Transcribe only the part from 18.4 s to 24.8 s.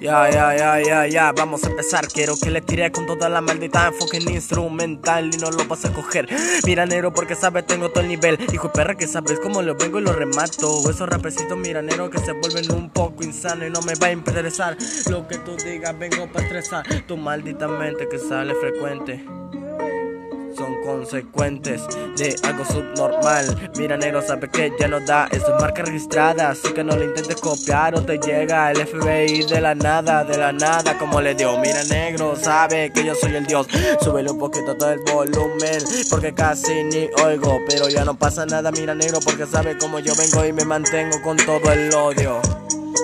frecuente son consecuentes de algo subnormal. Mira, negro, sabe que